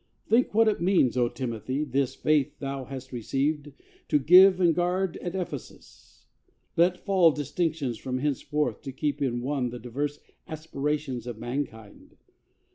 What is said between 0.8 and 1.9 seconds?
means, O Timothy,